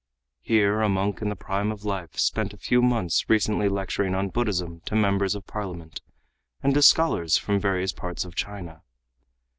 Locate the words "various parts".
7.59-8.25